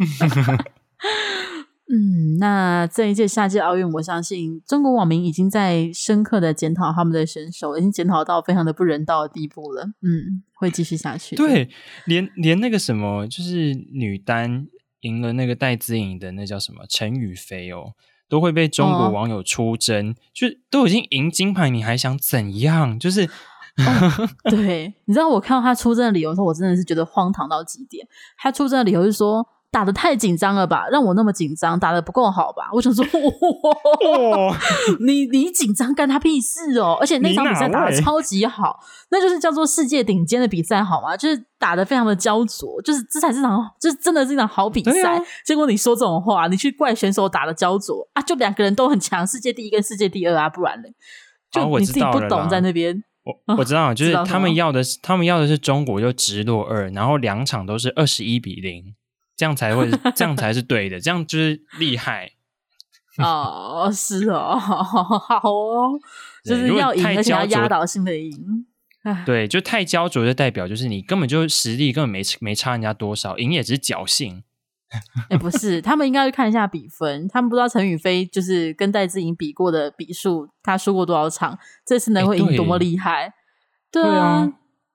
[1.92, 9.86] 嗯，那这一届夏季奥运，我相信中国网民已经在深刻的检讨他们的选手，已经检讨到非常的不人道的地步了。
[10.00, 11.34] 嗯，会继续下去。
[11.34, 11.68] 对，
[12.06, 14.68] 连连那个什么，就是女单
[15.00, 17.94] 赢了那个戴资颖的那叫什么陈雨菲哦，
[18.28, 22.96] 都会被中国网友出征，哦、就都已经赢金牌，你还想怎样？
[23.00, 28.06] 就是，哦、 对，你知道我看到他出征的理由的时候，我真的是觉得荒唐到极点。
[28.38, 29.44] 他出征的理由是说。
[29.72, 32.64] 打的太紧张了吧，让我那么紧张，打的不够好吧？
[32.72, 34.58] 我想说， 哇
[35.06, 36.96] 你你紧张干他屁事哦！
[37.00, 38.80] 而且那场比赛打的超级好，
[39.10, 41.16] 那就是叫做世界顶尖的比赛好吗？
[41.16, 45.16] 就是打的非常的焦灼，就是这才是场，就是真的是一场好比赛。
[45.16, 48.22] 啊、结果你说这种话，你去怪选手打的焦灼啊？
[48.22, 50.92] 就两个人都很强，世界第一跟世界第二啊，不然嘞？
[51.52, 53.04] 就你自己不懂在那边。
[53.22, 58.96] 我我知道， 就是他们要的是他们要的是中国就直落二，然后两场都是二十一比零。
[59.40, 62.32] 这样才会， 这样才是对的，这样就是厉害。
[63.16, 65.98] 哦，是哦，好哦，
[66.44, 68.66] 就是要赢，而且要压倒性的赢。
[69.24, 74.44] 对，就太焦灼，就代表就是你根本就实力根本没没差人家多少，赢也只是侥幸。
[75.30, 83.32] 哎，不是， 他们应该去看一下比分，他们不知道陈宇飞就是跟戴志颖比过的比数，他输过多少场，这次能会赢多么厉害？
[83.90, 84.52] 对啊，对啊，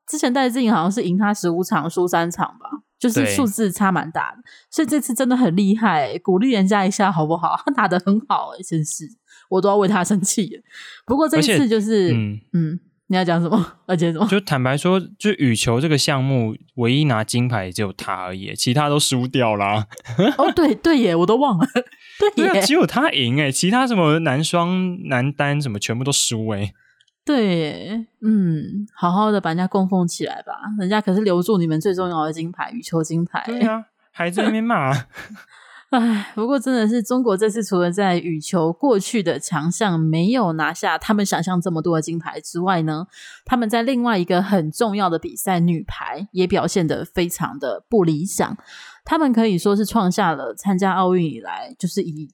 [0.07, 2.84] 之前戴志颖好像是赢他十五场，输三场吧。
[2.97, 4.37] 就是数字差蛮大的，
[4.71, 7.55] 所以这次真的很厉害，欸，鼓励人家一下好不好？
[7.65, 9.05] 他 打的很好，欸，真是
[9.49, 10.49] 我都要为他生气。
[11.05, 13.73] 不过这一次就是，嗯，嗯你要讲什么？
[13.85, 14.25] 而且什么？
[14.27, 19.85] 就坦白说，就羽球这个项目，唯一拿金牌只有他而已，其他都输掉啦。
[20.37, 21.67] 哦，对对耶，我都忘了。
[22.35, 26.73] 对耶，对啊，只有他赢哎，其他什么男双、男单什么全部都输哎。
[27.25, 33.43] 对耶，嗯，好好的把人家供奉起来吧，人家可是留住你们最重要的金牌，羽球金牌。
[33.47, 34.93] 对啊，还在那边骂。
[35.91, 43.07] 唉，不过真的是中国这次除了在羽球过去的强项没有拿下他们想象这么多的金牌之外呢，
[43.45, 48.57] 他们在另外一个很重要的比赛女排也表现得非常的不理想。
[49.05, 52.29] 他们可以说是创下了参加奥运以来，就是以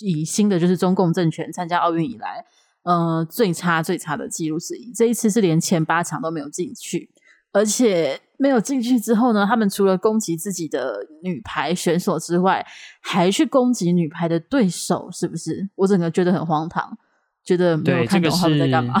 [0.00, 2.44] 以新的就是中共政权参加奥运以来，
[2.82, 4.92] 呃，最差最差的记录之一。
[4.92, 7.10] 这一次是连前八强都没有进去，
[7.52, 8.20] 而且。
[8.40, 12.64] 没有进去之后呢，他们除了攻击自己的女排选手之外，
[13.02, 15.68] 还去攻击女排的对手，是不是？
[15.74, 16.96] 我整个觉得很荒唐，
[17.42, 18.94] 觉得没有看懂他们在干嘛。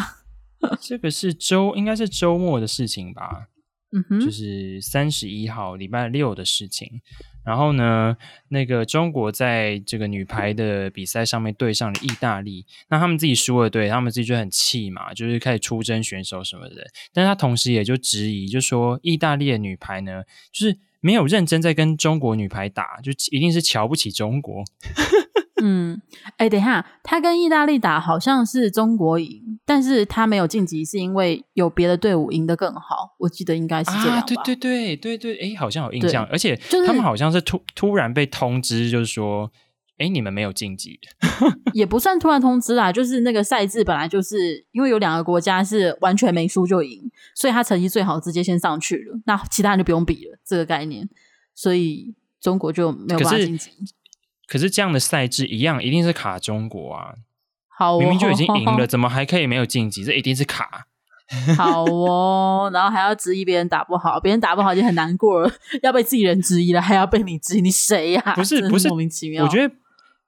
[0.80, 3.46] 这个是周，应该是周末的事情吧？
[3.92, 7.00] 嗯哼，就是三十一号礼拜六的事情。
[7.48, 8.14] 然后呢，
[8.48, 16.86] 那个中国在这个女排的比赛上面对上了意大利，那他们自己输了，对他们自己就很气嘛，就是开始出征选手什么的。
[17.10, 24.62] 但他同时也就质疑，就说意大利的女排呢，就是没有认真在跟中国女排打，就一定是瞧不起中国。
[25.62, 26.00] 嗯，
[26.36, 33.16] 哎，等一下，他跟意大利打好像是中国赢，但是他没有晋级，是因为有别的队伍赢得更好。
[33.18, 34.18] 我记得应该是这样吧？
[34.18, 39.50] 啊，对对对对对，哎，好像有印象，而且他们好像是突突然被通知，就是说，
[39.98, 40.98] 哎，你们没有晋级，
[41.74, 51.08] 也不算突然通知啦，就是那个赛制本来就是因为有两个国家是完全没输就赢，所以他成绩最好直接先上去了，那其他人就不用比了，这个概念，
[51.54, 53.70] 所以中国就没有办法晋级。
[54.48, 57.14] 可是这样的赛制一样，一定是卡中国啊！
[57.68, 60.02] 好哦，明明就已经赢了，怎么还可以没有晋级？
[60.02, 60.86] 这一定是卡。
[61.58, 68.32] 好哦，然后还要质疑别人打不好，别人打不好已经很难过了，要被自己人质疑了，还要被你质疑，你谁呀？
[68.34, 69.44] 不是不是莫名其妙。
[69.44, 69.74] 我觉得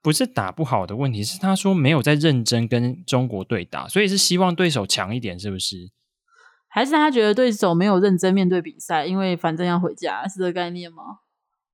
[0.02, 5.90] 不是打不好的问题，是他说没有在认真跟中国对打，所以是希望对手强一点，是不是？
[6.68, 11.02] 还是他觉得对手没有认真面对比赛，因为反正要回家，是这个概念吗？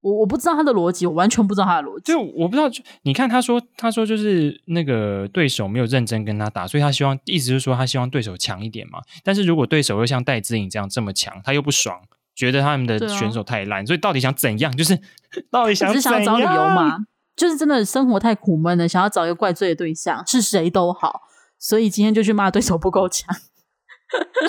[0.02, 2.12] 我我不知道他的逻辑，我完全不知道他的逻辑。
[2.12, 9.00] 就我不知道，就你看他说，他说就是那个对手没有认真跟他打，所以他希望，意思是说他希望对手强一点嘛。
[9.24, 12.00] 但是如果对手又像戴资颖这样这么强，他又不爽，
[12.34, 14.76] 觉得他们的选手太烂，啊、所以到底想怎样？
[14.76, 14.96] 就是
[15.50, 16.98] 到底想只是想找理由嘛？
[17.34, 21.22] 就是真的生活太苦闷了，想要找一个怪罪的对象，是谁都好，
[21.58, 23.34] 所以今天就去骂对手不够强。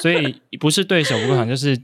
[0.02, 1.82] 所以不是对手不够强，就是。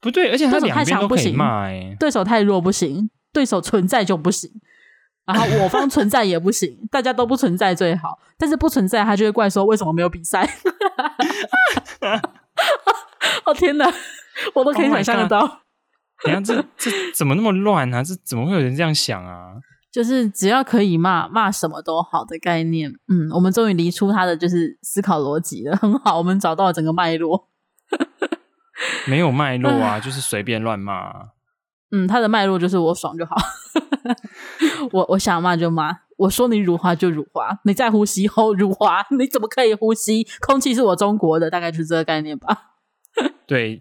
[0.00, 4.50] 不对，而且他两边都可以骂哎，对手太弱不行，对手存在就不行，
[5.26, 10.48] 然后我方存在也不行， 大家都不存在最好，但是不存在他就会怪说为什么没有比赛？
[13.44, 13.92] 哦天哪，
[14.54, 15.40] 我都可以想象得到。
[15.40, 15.50] Oh、
[16.24, 18.02] 等下这这怎么那么乱啊？
[18.02, 19.54] 这怎么会有人这样想啊？
[19.90, 22.90] 就是只要可以骂骂什么都好的概念。
[23.08, 27.48] 嗯，我们终于理出他的就是思考逻辑了，很好，我们找到了整个脉络。
[29.06, 31.20] 没有脉络啊， 就是随便乱骂啊。
[31.90, 33.34] 嗯，他的脉络就是我爽就好，
[34.92, 40.26] 我我想骂就骂，我说你辱华就辱华，你在呼吸后辱华，你怎么可以呼吸？
[40.40, 42.74] 空气是我中国的，大概就是这个概念吧。
[43.46, 43.80] 对，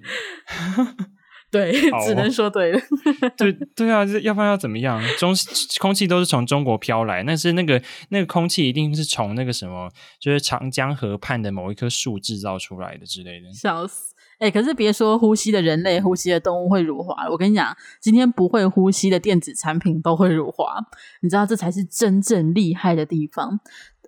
[1.52, 1.74] 对，
[2.06, 2.80] 只能说对了。
[3.38, 5.04] 对对啊，要不然要怎么样？
[5.20, 5.34] 中
[5.82, 13.52] 空气都是从中国飘来，但是那个那个空气一定是从那个什么，就是长江河畔的某一棵树制造出来的之类的。
[13.54, 14.16] 笑死。
[14.40, 20.78] 哎，可是别说呼吸的人类、呼吸的动物会乳化了，我跟你讲，今天不会呼吸的电子产品都会乳化，
[21.22, 23.60] 你知道这才是真正厉害的地方。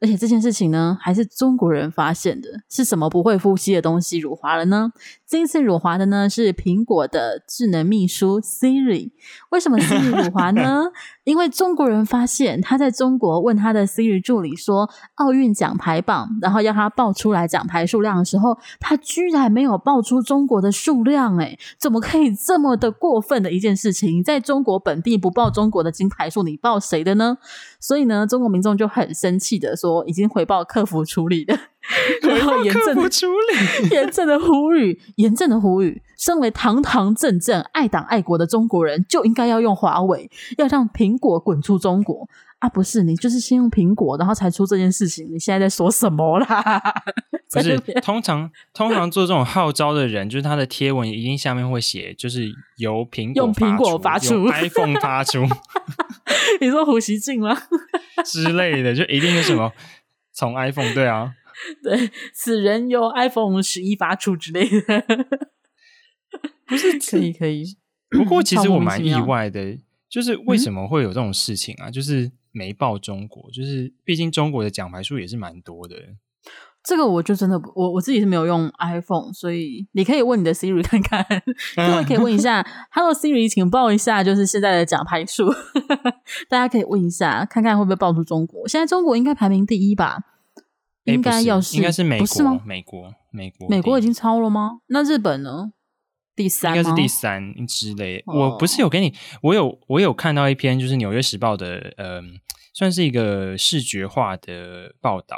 [0.02, 4.94] 而且这件事情呢，还是中国人发现的，是什么不会呼吸的东西乳化了呢？
[5.30, 9.12] 这一次辱华的呢，是苹果的智能秘书 Siri。
[9.52, 10.86] 为什么 Siri 辱华呢？
[11.24, 21.38] 因为中国人发现他在中国问他的 Siri 助理说奥运奖牌榜，然后要他报出来奖牌数量的时候，他居然没有报出中国的数量。
[21.38, 24.24] 诶，怎么可以这么的过分的一件事情？
[24.24, 27.38] 在中国本地不报中国的金牌数，你报谁的呢？
[27.80, 31.56] 所以呢，中国民众就很生气的说，已经回报客服处理的。
[32.22, 42.28] 然后严正的处理， 严正的呼吁，严正的呼吁，身为堂堂正正爱党爱国的中国人，就应该要用华为，要让苹果滚出中国
[42.60, 42.70] 啊！
[42.70, 45.26] 不是你，就是先用苹果，然后才出这件事情。
[45.32, 46.94] 你现在在说什么啦？
[47.52, 55.44] 不是，通常通常做这种号召的人，就是他的贴文一定下面会写，就是由苹果用苹果发出，iPhone 发出。
[56.62, 57.58] 你说胡锡进吗？
[58.24, 59.72] 之类的，就一定是什么
[60.32, 61.34] 从 iPhone 对啊。
[61.84, 65.06] 对，此人由 iPhone 十一发出之类的，
[66.68, 67.64] 不是可以可以。
[68.10, 69.78] 不过其实我蛮意外的，
[70.10, 71.90] 就是为什么会有这种事情啊？
[71.90, 75.96] 嗯、就是没报中国，就是毕竟中国的奖牌数也是蛮多的。
[76.82, 81.26] 这个我就真的我我自己是没有用 iPhone，所以你可以问你的 Siri 看看，
[81.76, 85.54] 各位可以问一下， Hello Siri，请报一下就是现在的奖牌数，
[86.48, 88.66] 大家可以问一下，看看会不会报出中国。
[88.68, 90.20] 现在中国应该排名第一吧？
[91.14, 92.62] 应该要是，应该是美国，是吗？
[92.66, 94.80] 美国，美国，美国已经超了吗？
[94.88, 95.72] 那日本呢？
[96.36, 98.24] 第三应该是第三之类。
[98.26, 102.40] 我不是有给你，我有我有看到一篇就是《纽约时报》的，嗯。
[102.72, 105.38] 算是一个视觉化的报道，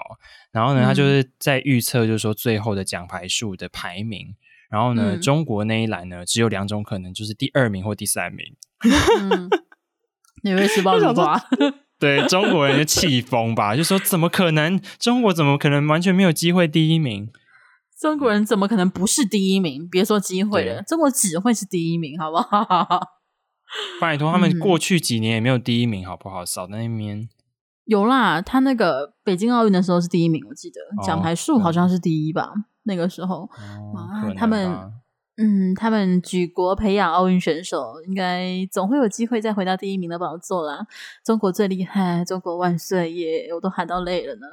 [0.52, 4.28] 然后呢，他就是在预测，就是说最后的奖牌数的排名。
[4.28, 4.36] 嗯、
[4.70, 8.46] 然后呢，嗯、中国那一栏呢，只有两种可能，就是第二名或第三名。
[8.84, 9.50] 嗯、
[10.44, 11.42] 纽约时报的话，
[12.02, 14.82] 对中国人的气疯吧， 就说怎么可能？
[15.00, 17.30] 中国怎么可能完全没有机会第一名？
[18.00, 19.88] 中国人怎么可能不是第一名？
[19.88, 23.00] 别说机会了，中国只会是第一名，好不好？
[24.02, 26.44] 拜托，他们过去几年也没有第一名，好不好？
[26.44, 27.30] 少在那边
[27.86, 32.52] 有啦，他那个北京奥运的时候是第一名，我记得奖、哦、牌数好像是第一吧？
[32.56, 34.76] 嗯、那个时候，哦、啊，他们
[35.38, 40.86] 嗯，他们举国培养奥运选手，应该总会有机会再回到第一名的宝座啦。
[41.24, 43.50] 中国最厉害，中国万岁耶！
[43.54, 44.48] 我都喊到累了呢。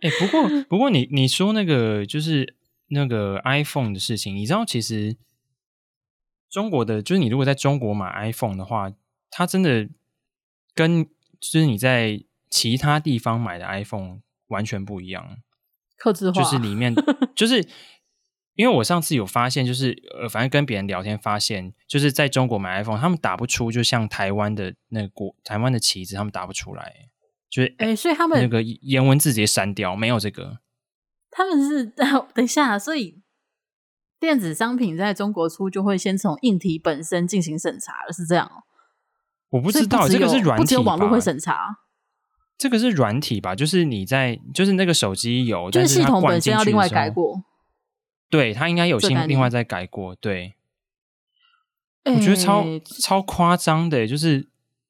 [0.00, 2.54] 哎、欸，不过 不过你你说那个就是
[2.88, 5.16] 那个 iPhone 的事情，你知道其实。
[6.50, 8.90] 中国的，就是你如果在中国买 iPhone 的话，
[9.30, 9.86] 它真的
[10.74, 15.36] 跟就是你在其他地方买的 iPhone 完全不一样。
[15.98, 16.94] 刻字化就是里面
[17.36, 17.68] 就是
[18.58, 26.92] 因为我上次有发现，就是呃，反正跟别人聊天发现，就是在中国买 iPhone，他们打不出，就像台湾的那个国台湾的旗子，他们打不出来，
[27.48, 30.58] 就是哎，所以他们那个颜文字直接删掉，没有这个。
[31.30, 33.22] 他们是等一下，所以。
[34.20, 38.50] 电子商品在中国出就会先从硬体本身进行审查了，是这样？
[39.50, 40.62] 我不知道，这个是软体？
[40.64, 41.78] 不只有网络会审查，
[42.58, 43.54] 这个是软体吧？
[43.54, 47.44] 就是你在，就是那个手机有，就是系统本身要另外改过。
[48.30, 50.14] 对，他应该有新另外再改过。
[50.16, 50.54] 对，
[52.04, 52.64] 我觉得超
[53.02, 54.48] 超夸张的，就是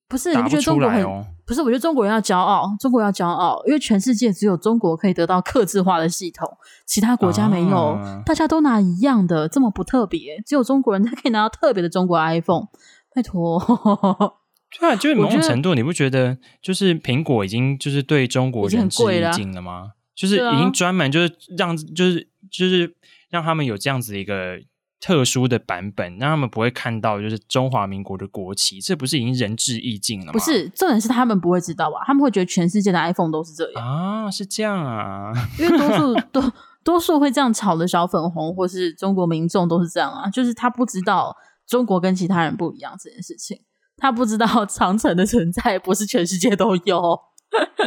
[0.09, 0.35] 不是？
[0.35, 1.05] 你不觉得中国很？
[1.47, 6.47] 不是，我觉得中国人要骄傲，中国要骄傲，因为全世界只有中国可以得到刻字化的系统，
[6.85, 12.67] 其他国家没有，啊、大家都拿一样的，这么不特别，只有中国人才可以拿到特别的中国 iPhone，
[13.15, 13.59] 拜托。
[14.79, 19.81] 对啊，就是某种程度，你不觉得就是苹果已经就是对中国仁至义尽了吗？
[19.81, 22.95] 了就是已经专门就是让就是就是
[23.29, 24.59] 让他们有这样子一个。
[25.01, 30.33] 特殊的版本，让他们不会看到就是中华民国的国旗，这不是已经仁至义尽了吗？
[30.33, 32.01] 不是，重点是他们不会知道吧？
[32.05, 34.29] 他们会觉得全世界的 iPhone 都是这样啊？
[34.29, 35.33] 是这样啊？
[35.57, 41.33] 因为多数 多多数会这样炒的小粉红，或是中国民众都是这样啊，就是他不知道
[41.65, 43.61] 中国跟其他人不一样这件事情，
[43.97, 47.21] 他不知道长城的存在不是全世界都有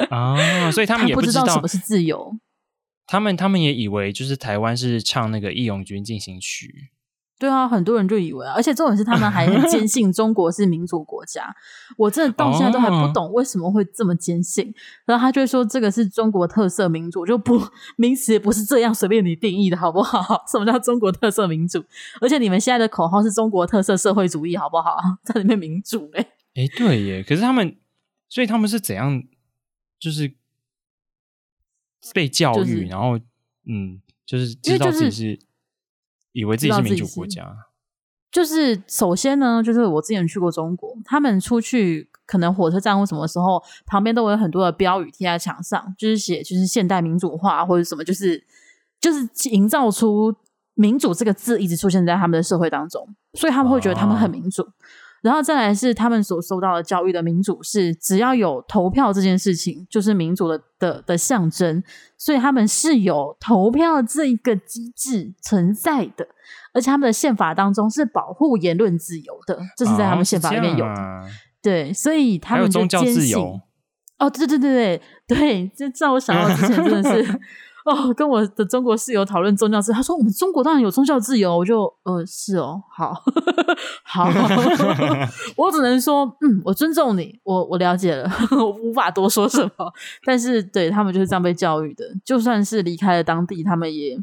[0.09, 2.33] 啊，所以他们也不知道什么是自由，
[3.11, 6.91] 他们他们也以为就是台湾是唱那个义勇军进行曲。
[7.37, 11.53] 对啊，很多人就以为啊，而且重点是他们还坚信 中国是民主国家。
[11.97, 14.69] 我真的到现在都还不懂为什么会这么坚信。
[14.69, 14.73] 哦、
[15.07, 17.61] 然后他就会说这个是中国特色民主，就不
[17.97, 20.21] 名词也不是这样随便你定义的好不好？
[20.49, 21.83] 什么叫中国特色民主？
[22.21, 24.95] 而且你们现在的口号是中国特色社会主义，好不好？
[25.25, 27.75] 在里面民主哎，哎对耶，可是他们，
[28.29, 29.21] 所以他们是怎样，
[29.99, 30.31] 就是
[32.13, 33.17] 被教育，就是、然后
[33.65, 35.39] 嗯，就是知道自己是。
[36.33, 37.45] 以为自己是民主国家，
[38.31, 48.41] 就是首先呢，就是我之前去过中国，他们出去可能火车站或什么时候，旁边都会有很多的标语贴在墙上，就是写就是现代民主化或者什么，就是
[49.01, 50.33] 就是营造出
[50.73, 54.63] 民主这个字一直出现在他们的社会当中，所以他们会觉得他们很民主。
[54.63, 54.71] 啊
[55.21, 61.83] 然后再来是他们所受到的教育的民主是，只要有投票这件事情，就是民主的的的象征，
[62.17, 66.27] 所以他们是有投票这一个机制存在的，
[66.73, 70.91] 而且他们的宪法当中是保护言论自由的，这是在他们宪法里面有的。
[70.91, 71.21] 哦啊、
[71.61, 73.59] 对，所以他们就坚信宗教自由。
[74.17, 77.39] 哦，对对对对对，这让我想到之前真的是。
[77.85, 83.13] 哦，跟我的中国室友讨论宗教自由，他说我们中国当然有宗教自由，我就呃是哦，好，
[84.03, 84.29] 好，
[85.57, 89.91] 我只能说嗯，我尊重你，我我了解了，我无法多说什么，
[90.23, 94.15] 但是对他们就是这样被教育的，就算是离开了当地，他们也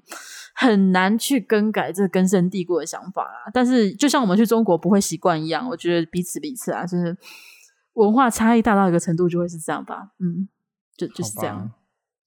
[0.55, 3.51] 很难去更改这根深蒂固的想法啦。
[3.53, 7.17] 但是就像我们去中国不会习惯一样，我觉得彼此彼此啊，就是
[7.95, 10.49] 文化差异大到一个程度就会是这样吧，嗯，
[10.97, 11.73] 就就是这样。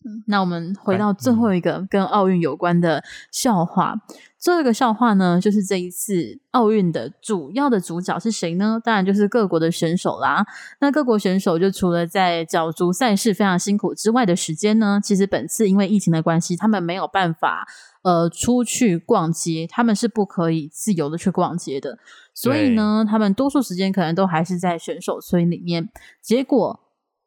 [0.03, 3.93] 嗯，那我们回到最后一个跟奥运有关的笑话。
[3.93, 4.01] 嗯、
[4.39, 8.81] 最后一个笑话呢，就是这一次奥运的主要的主角是谁呢？
[8.83, 10.43] 当然就是各国的选手啦。
[10.79, 17.67] 那各国选手就除了在角逐赛事非常辛苦之外的时间呢，其实本次因为疫情的关系，他们没有办法
[18.01, 21.99] 呃出去逛街，他们是不可以自由的去逛街的。
[22.33, 25.89] 所以呢，他们多数时间可能都还是在选手村里面。
[26.23, 26.79] 结果，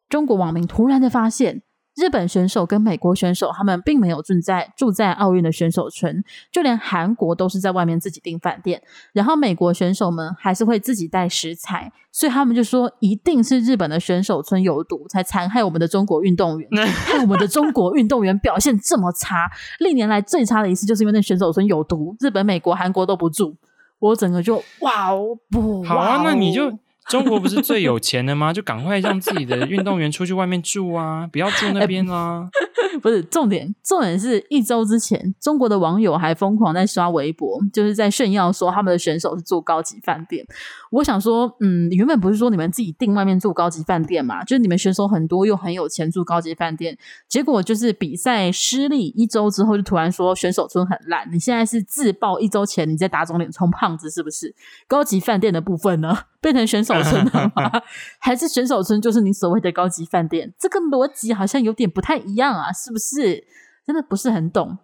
[0.09, 1.61] 中国网民突然的发现。
[1.95, 8.81] 日本选手跟美国选手，他们并没有住在住在奥运的选手村，就连韩国都是在外面自己订饭店。
[9.13, 19.49] 然后美国选手们还是会自己带食材，所以他们就说一定是日本的选手村有毒，才残害我们的中国运动员， 害我们的中国运动员表现这么差。
[19.79, 23.55] 历年来最差的一次，就是因为那选手村有毒，日本、美国、韩国都不住。
[23.99, 26.77] 我整个就哇哦不好啊，那你就。
[27.09, 28.51] 中国不是最有钱的吗？
[28.53, 31.27] 就赶快让自己的运动员出去外面住啊！
[31.31, 32.49] 不要住那边啦。
[33.01, 40.45] 不是重点，重点是一周之前，中国的网友还疯狂在刷微博，就是在炫耀说他们的选手是住高级饭店。
[40.91, 44.43] 我想说，嗯，原本不是说你们自己订外面住高级饭店嘛？
[44.45, 46.97] 就是你们选手很多又很有钱住高级饭店，
[47.27, 51.27] 结果就是比赛失利一周之后，就突然说选手村很烂。
[51.31, 54.55] 你现在是自爆一周前你在打肿脸充胖子是不是？
[54.87, 56.17] 高级饭店的部分呢？
[56.45, 57.71] 变成选手村了吗？
[58.21, 60.53] 还是选手村就是你所谓的高级饭店？
[60.59, 63.43] 这个逻辑好像有点不太一样啊，是不是？
[63.83, 64.77] 真的不是很懂。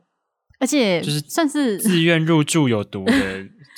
[0.60, 3.14] 而且就是算是自愿入住有毒的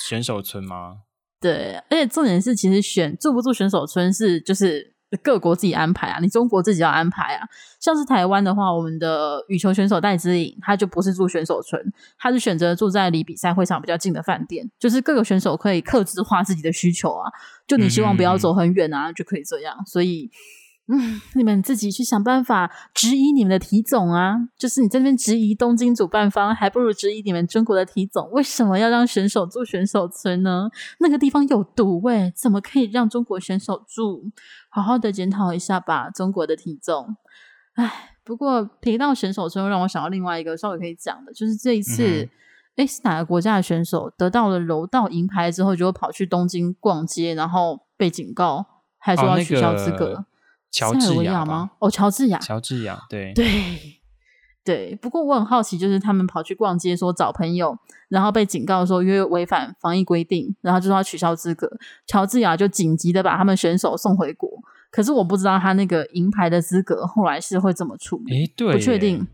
[0.08, 1.00] 选手村吗？
[1.38, 4.93] 对，而且重点是，其实选住不住选手村是就是。
[5.22, 7.46] 各国自己安排啊，你中国自己要安排啊。
[7.80, 11.80] 像是台湾的话，我们的羽球选手戴资颖，他就不是住选手村，
[12.18, 14.70] 他是选择住在离比赛会场比较近的饭店。
[14.78, 17.30] 就是各个选手可以克制化自己的需求啊，
[17.66, 19.76] 就你希望不要走很远啊，嗯、就可以这样。
[19.86, 20.30] 所以。
[20.86, 24.36] 嗯，你们自己去想办法质疑你们的体总啊！
[24.58, 30.68] 就是你在那边质疑东京主办方，还不如质疑你们中国的体总，为什么要让选手住选手村呢？
[31.00, 34.30] 那个地方有毒喂、欸，怎么可以让中国选手住？
[34.68, 37.16] 好好的检讨一下吧，中国的体总。
[37.76, 42.30] 唉，不过提到选手村，让我想到另外一个稍微可以讲的，就是这一次，诶、
[42.76, 48.66] 嗯、是哪个国家的选手得到了柔道银牌之后，就跑去东京逛街，然后被警告，
[48.98, 50.08] 还说要取消资格。
[50.08, 50.33] 哦那个
[50.74, 51.70] 乔治亚吗？
[51.78, 54.00] 哦，乔治亚，乔治亚，对对
[54.64, 54.98] 对。
[55.00, 61.70] 不过我很好奇，就是他们跑去逛街说找朋友，然后被警告说因为违反防疫规定，然后就说要取消资格。
[62.08, 64.50] 乔治亚就紧急的把他们选手送回国。
[64.90, 69.24] 可是我不知道他那个银牌的资格后来是会怎么处理，诶对，不确定。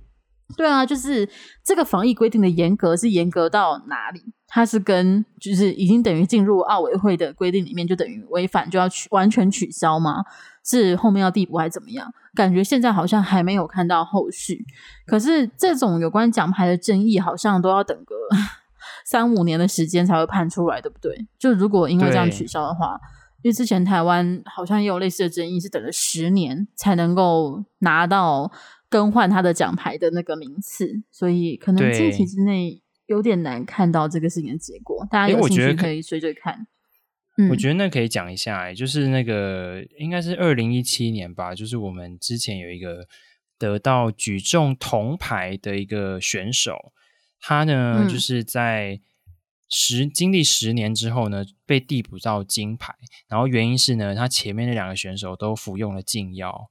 [0.58, 1.26] 对啊，就是
[1.64, 4.20] 这个防疫规定的严格是严格到哪里？
[4.50, 10.24] 它是跟就是已经等于进入奥委会的规定里面，就等于违反就要取完全取消吗？
[10.62, 12.12] 是后面要递补还是怎么样？
[12.34, 14.64] 感觉现在好像还没有看到后续。
[15.06, 18.14] 可是这种有关奖牌的争议，好像都要等个
[19.06, 21.26] 三五年的时间才会判出来，对不对？
[21.38, 23.00] 就如果因为这样取消的话，
[23.42, 28.50] 因为之前台湾好像也有类似的争议，是等了十年才能够拿到。
[28.90, 35.04] 更换他的奖牌的那个名次，所以可能近期之内有点难看到这个事情的结果。
[35.10, 36.54] 大家有兴趣可以追追看。
[37.36, 43.08] 我觉，嗯、我觉得那可以讲一下，欸，就是那个应该是二零一七年吧，就是我们之前有一个
[43.58, 46.92] 得到举重铜牌的一个选手，
[47.40, 49.00] 他呢，嗯、就是在
[49.68, 52.94] 十经历十年之后呢，被递补到金牌，
[53.28, 56.70] 然后原因是呢，他前面那两个选手都服用了禁药。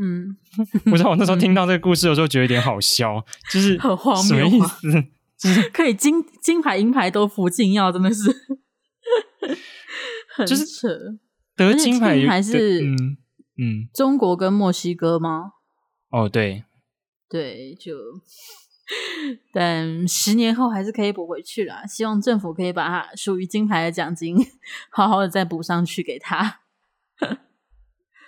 [0.00, 0.36] 嗯，
[0.90, 5.04] 不知道我那时候听到这个故事的时候，觉得有点好笑，嗯、就是很荒谬，什么意思？
[5.72, 8.30] 可以金金牌银牌都服禁药，真的是
[10.36, 10.46] 很扯。
[10.46, 11.18] 就是
[11.56, 13.16] 得金牌还是嗯
[13.58, 15.52] 嗯，中国跟墨西哥吗？
[16.10, 16.64] 哦，对
[17.28, 17.94] 对，就
[19.52, 21.84] 但十年后还是可以补回去啦。
[21.86, 24.36] 希望政府可以把它属于金牌的奖金
[24.90, 26.60] 好好的再补上去给他。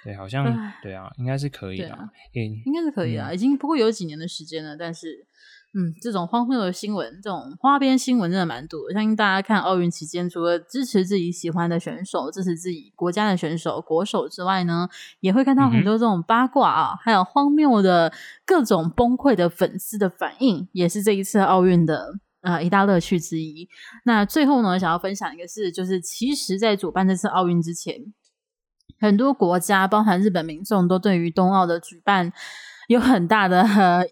[0.04, 0.44] 对，好像
[0.82, 4.76] 对啊，应该是可以的，啊欸，应该是可以啊，嗯、已经不过有几年的时间了。
[4.76, 5.26] 但是，
[5.74, 8.92] 嗯，这种荒谬的新闻，这种花边新闻真的蛮多的。
[8.92, 14.86] 相信大家看奥运期间，除了支持自己喜欢的选手、支持自己国家的选手、国手之外呢，
[15.20, 18.12] 也会看到很多这种八卦啊，嗯、还有荒谬的
[18.44, 23.66] 各种崩溃的粉丝的反应，也是这一次奥运的呃一大乐趣之一。
[24.04, 28.12] 那最后呢，想要分享一个事，就是其实在主办这次奥运之前。
[29.00, 32.32] 很多国家，包含日本民众，都对于冬奥的举办
[32.92, 33.66] 有很大的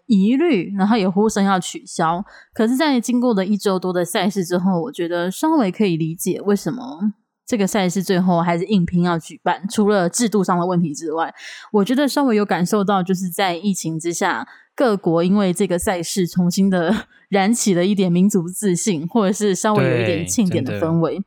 [0.07, 2.23] 疑虑，然后也呼声要取消。
[2.53, 7.13] 可是，在经过了一周多的赛事之后，我觉得稍微可以理解为什么
[7.45, 9.65] 这个赛事最后还是硬拼要举办。
[9.69, 11.33] 除了制度上的问题之外，
[11.71, 14.47] 我觉得稍微有感受到，就是在疫情之下。
[14.73, 21.21] 各国因为这个赛事重新的 燃起了一点民族自信，或者是稍微有一点庆典的氛围。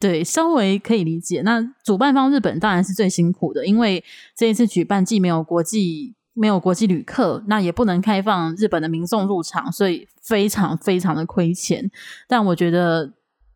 [0.00, 1.40] 对，稍微可以理解。
[1.42, 4.04] 那主办方日本当然是最辛苦的，因为
[4.36, 11.90] 这一次举办既没有国际没有国际旅客，那也不能开放日本的民众入场，所以非常非常的亏钱。
[12.26, 13.10] 但我觉得。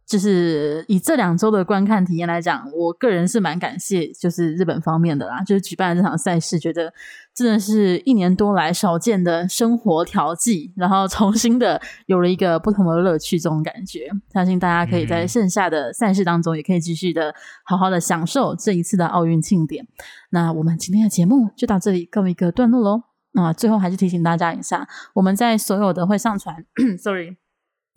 [0.07, 6.92] 就是以这两周的观看体验来讲，我个人是蛮感谢，就是日本方面的啦，就是举办这场赛事，觉得
[7.34, 17.34] 真的是一年多来少见的生活调剂，然后重新的有了一个不同的乐趣，这种感觉，相信大家可以在剩下的赛事当中，也可以继续的
[17.64, 19.86] 好好的享受这一次的奥运庆典。
[20.30, 23.05] 那我们今天的节目就到这里告一个段落喽。
[23.34, 26.62] 那最后还是提醒大家一下，我们在所有的会上传，
[27.03, 27.41] sorry。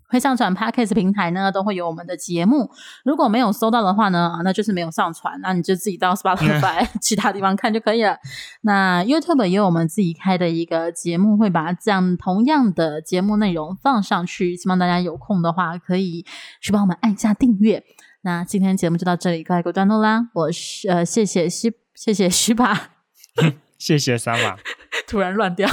[0.08, 2.70] 会上传 Podcast 平台呢，都会有我们的节目。
[3.04, 8.16] 如果没有搜到的话呢，那就是没有上传，那你就自己到 Spotify 其他地方看就可以了。
[8.62, 14.56] 那 YouTube 也有我们自己开的一个节目，会把这样同样的节目内容放上去。
[14.56, 16.24] 希望大家有空的话，可以
[16.60, 17.82] 去帮我们按下订阅。
[18.22, 20.28] 那今天节目就到这里，告一个段落啦。
[20.34, 22.90] 我是呃，谢谢西，谢谢西巴，
[23.78, 24.56] 谢谢三娃，
[25.06, 25.68] 突然乱掉。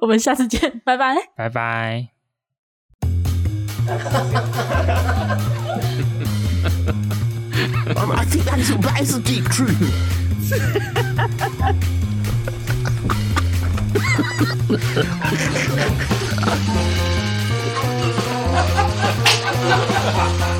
[0.00, 2.15] 我们下次见，拜拜，拜拜。
[3.88, 3.94] I
[8.28, 9.80] think that is a, that is a deep truth.